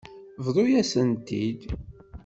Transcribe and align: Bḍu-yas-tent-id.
Bḍu-yas-tent-id. 0.45 1.61